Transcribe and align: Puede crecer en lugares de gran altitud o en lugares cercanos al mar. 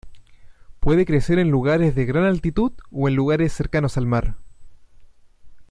Puede 0.79 1.05
crecer 1.05 1.37
en 1.37 1.51
lugares 1.51 1.93
de 1.93 2.05
gran 2.05 2.23
altitud 2.23 2.71
o 2.91 3.07
en 3.07 3.13
lugares 3.13 3.53
cercanos 3.53 3.97
al 3.97 4.07
mar. 4.07 4.35